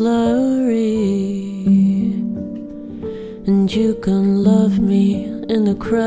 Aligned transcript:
Slurry, 0.00 1.52
And 3.46 3.70
you 3.70 3.96
can 3.96 4.42
love 4.42 4.78
me 4.78 5.24
in 5.24 5.66
the 5.66 5.74
crowd 5.74 6.00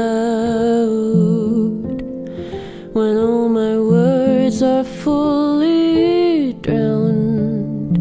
when 2.96 3.18
all 3.18 3.50
my 3.50 3.78
words 3.78 4.64
are 4.64 4.84
fully 4.84 6.54
drowned. 6.54 7.98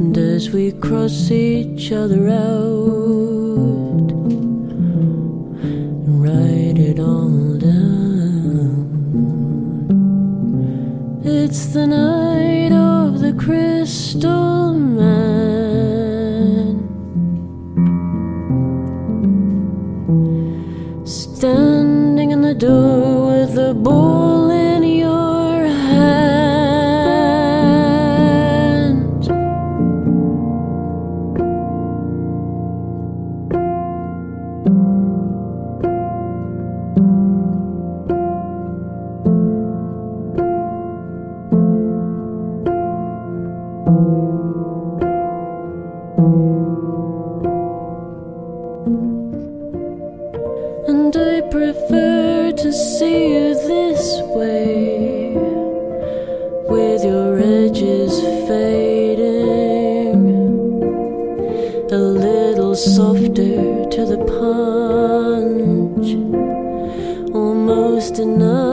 And 0.00 0.18
as 0.18 0.50
we 0.50 0.72
cross 0.72 1.30
each 1.30 1.92
other 1.92 2.28
out 2.28 4.12
and 5.62 6.22
write 6.22 6.76
it 6.76 6.98
all 7.00 7.56
down, 7.56 8.84
it's 11.24 11.64
the 11.72 11.86
night 11.86 12.72
of 12.72 13.20
the 13.20 13.32
crystal. 13.32 14.51
I 51.14 51.42
prefer 51.42 52.52
to 52.52 52.72
see 52.72 53.34
you 53.34 53.54
this 53.54 54.20
way 54.34 55.34
with 56.68 57.04
your 57.04 57.38
edges 57.38 58.18
fading 58.48 60.24
a 61.92 61.98
little 61.98 62.74
softer 62.74 63.84
to 63.90 64.06
the 64.06 64.18
punch 64.38 66.08
almost 67.34 68.18
enough 68.18 68.71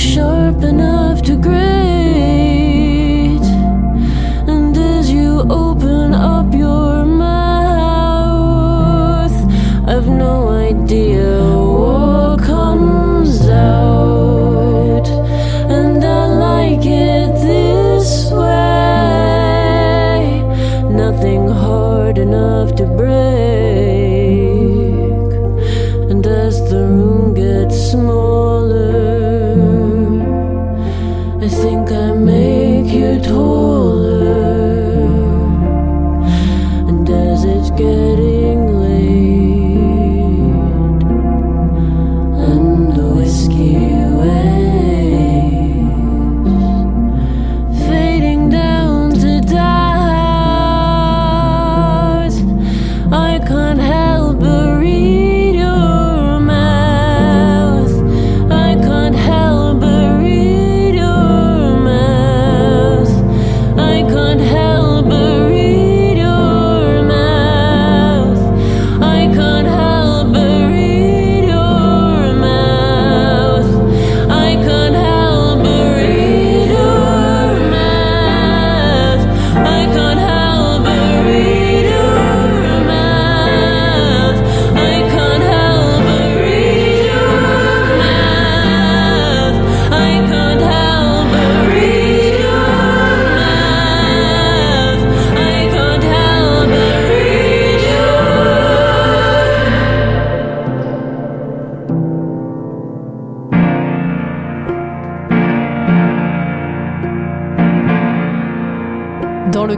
sharpen 0.00 0.80
up. 0.80 0.89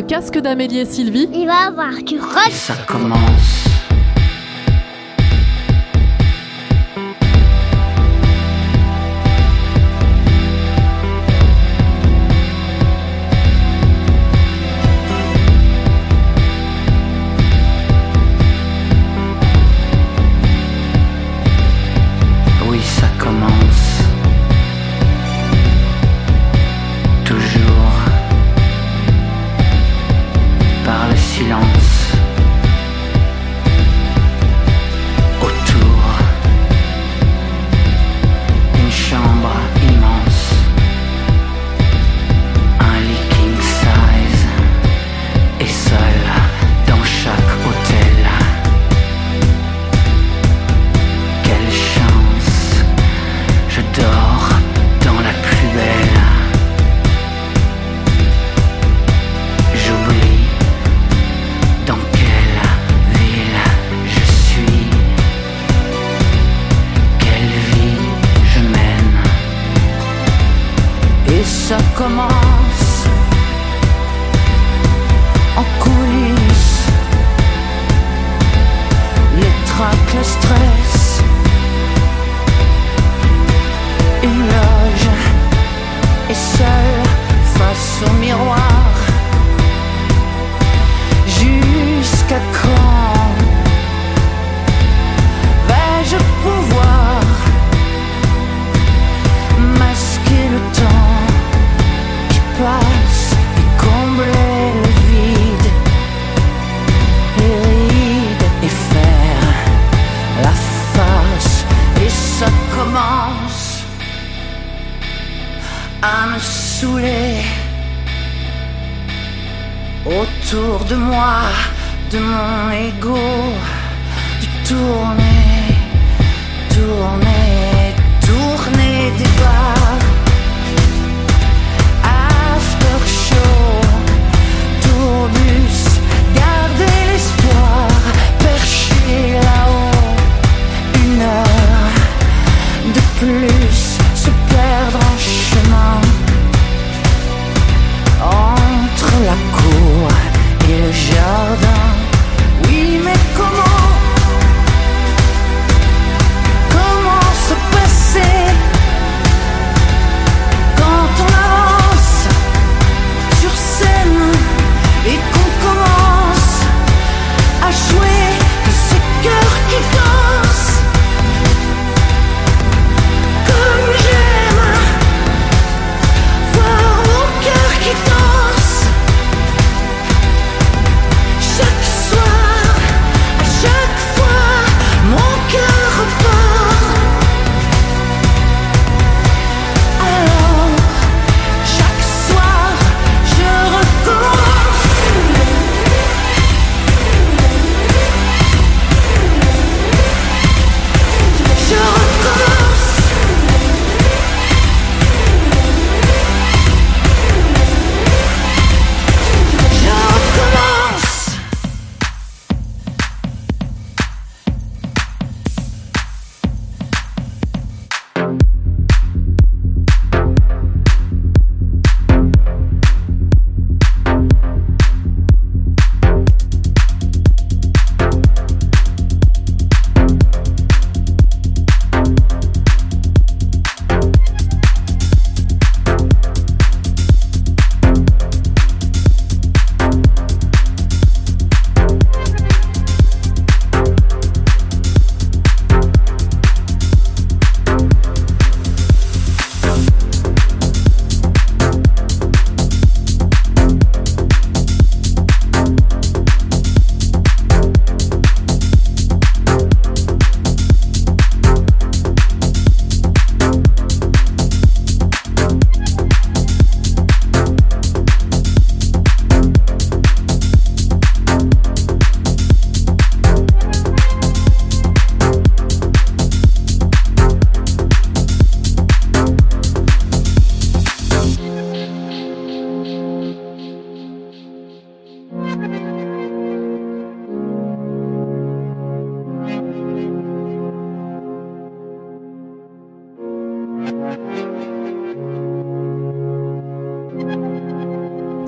le 0.00 0.06
casque 0.06 0.38
d'Amélie 0.38 0.78
et 0.78 0.86
Sylvie. 0.86 1.28
Il 1.34 1.46
va 1.46 1.66
avoir 1.68 1.92
du 2.02 2.18
rock. 2.18 2.50
Ça 2.50 2.74
commence. 2.86 3.69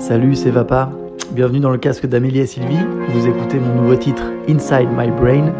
Salut, 0.03 0.35
c'est 0.35 0.49
Vapa. 0.49 0.91
Bienvenue 1.31 1.61
dans 1.61 1.69
le 1.69 1.77
casque 1.77 2.05
d'Amélie 2.07 2.39
et 2.39 2.45
Sylvie. 2.45 2.75
Vous 3.07 3.25
écoutez 3.25 3.57
mon 3.57 3.83
nouveau 3.83 3.95
titre 3.95 4.21
Inside 4.49 4.89
My 4.97 5.09
Brain. 5.09 5.53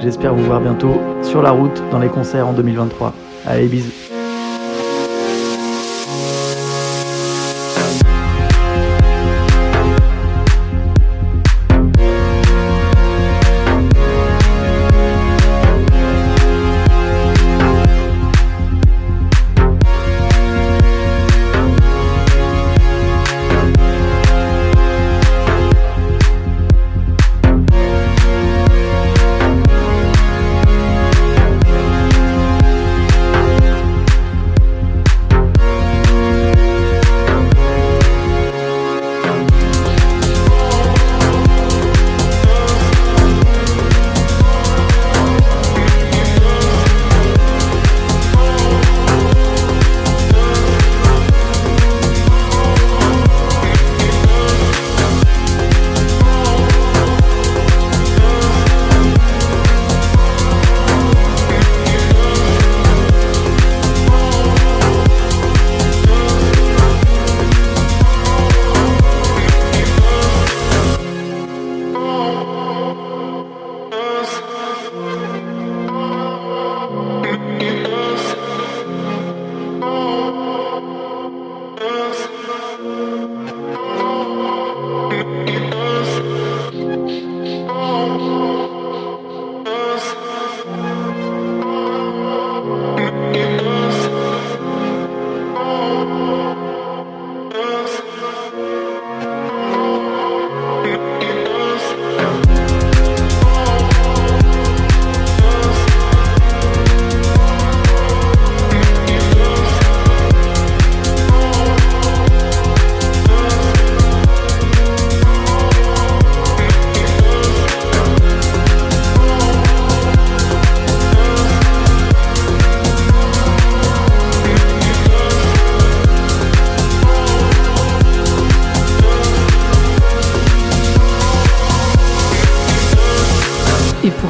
J'espère 0.00 0.34
vous 0.34 0.44
voir 0.44 0.62
bientôt 0.62 0.98
sur 1.22 1.42
la 1.42 1.50
route 1.50 1.82
dans 1.90 1.98
les 1.98 2.08
concerts 2.08 2.48
en 2.48 2.54
2023. 2.54 3.12
Allez, 3.46 3.66
bisous. 3.66 3.92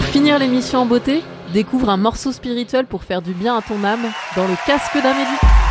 Finir 0.08 0.38
l'émission 0.38 0.80
en 0.80 0.86
beauté, 0.86 1.22
découvre 1.52 1.90
un 1.90 1.96
morceau 1.96 2.32
spirituel 2.32 2.86
pour 2.86 3.04
faire 3.04 3.22
du 3.22 3.32
bien 3.32 3.56
à 3.56 3.62
ton 3.62 3.84
âme 3.84 4.10
dans 4.36 4.46
le 4.46 4.54
casque 4.66 4.94
d'Amélie. 4.94 5.67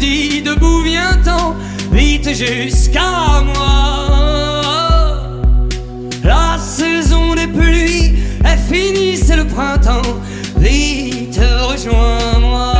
Dit 0.00 0.42
debout 0.42 0.82
viens-t'en 0.82 1.54
Vite 1.92 2.30
jusqu'à 2.34 3.42
moi 3.54 4.00
La 6.24 6.58
saison 6.58 7.34
des 7.34 7.46
pluies 7.46 8.14
est 8.44 8.72
finie, 8.72 9.16
c'est 9.16 9.36
le 9.36 9.46
printemps. 9.46 10.02
Vite, 10.56 11.38
rejoins-moi. 11.38 12.72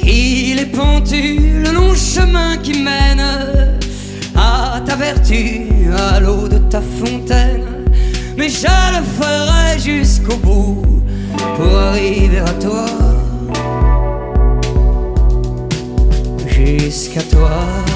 Qu'il 0.00 0.58
est 0.58 0.72
pentu 0.74 1.38
le 1.64 1.72
long 1.72 1.94
chemin 1.94 2.56
qui 2.58 2.82
mène 2.82 3.22
à 4.36 4.80
ta 4.86 4.96
vertu, 4.96 5.67
à 5.98 6.20
l'eau 6.20 6.48
de 6.48 6.58
ta 6.58 6.80
fontaine. 6.80 7.64
Mais 8.36 8.48
je 8.48 8.66
le 8.66 9.04
ferai 9.18 9.78
jusqu'au 9.78 10.36
bout 10.36 10.82
pour 11.56 11.76
arriver 11.76 12.38
à 12.38 12.52
toi. 12.60 12.86
Jusqu'à 16.46 17.22
toi. 17.22 17.87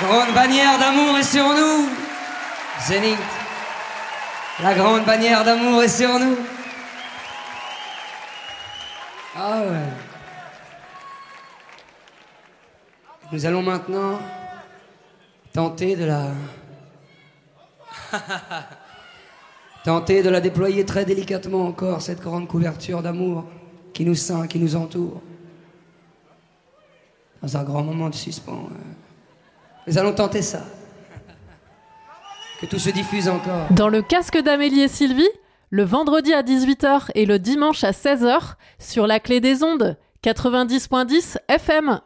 Grande 0.00 0.34
bannière 0.34 0.78
d'amour 0.78 1.18
est 1.18 1.22
sur 1.22 1.44
nous. 1.44 1.88
Zénith. 2.86 3.18
La 4.62 4.74
grande 4.74 5.04
bannière 5.04 5.44
d'amour 5.44 5.82
est 5.82 5.88
sur 5.88 6.18
nous. 6.18 6.36
Ah 9.36 9.60
ouais. 9.60 9.88
Nous 13.30 13.46
allons 13.46 13.62
maintenant 13.62 14.18
tenter 15.52 15.96
de 15.96 16.04
la. 16.04 16.28
tenter 19.84 20.22
de 20.22 20.30
la 20.30 20.40
déployer 20.40 20.84
très 20.84 21.04
délicatement 21.04 21.66
encore, 21.66 22.02
cette 22.02 22.20
grande 22.20 22.48
couverture 22.48 23.02
d'amour 23.02 23.44
qui 23.92 24.04
nous 24.04 24.14
ceint, 24.14 24.46
qui 24.46 24.58
nous 24.58 24.76
entoure. 24.76 25.20
Dans 27.42 27.56
un 27.56 27.62
grand 27.62 27.82
moment 27.82 28.08
de 28.08 28.14
suspens. 28.14 28.68
Nous 29.88 29.96
allons 29.96 30.12
tenter 30.12 30.42
ça. 30.42 30.60
Que 32.60 32.66
tout 32.66 32.78
se 32.78 32.90
diffuse 32.90 33.26
encore. 33.26 33.68
Dans 33.70 33.88
le 33.88 34.02
casque 34.02 34.36
d'Amélie 34.36 34.82
et 34.82 34.88
Sylvie, 34.88 35.30
le 35.70 35.82
vendredi 35.82 36.34
à 36.34 36.42
18h 36.42 37.10
et 37.14 37.24
le 37.24 37.38
dimanche 37.38 37.84
à 37.84 37.92
16h 37.92 38.56
sur 38.78 39.06
la 39.06 39.18
clé 39.18 39.40
des 39.40 39.62
ondes 39.62 39.96
90.10 40.22 41.38
FM. 41.48 42.00